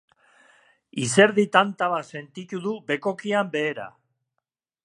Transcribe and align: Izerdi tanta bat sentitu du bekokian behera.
Izerdi 1.07 1.45
tanta 1.57 1.91
bat 1.93 2.09
sentitu 2.15 2.65
du 2.67 2.75
bekokian 2.91 3.53
behera. 3.57 3.87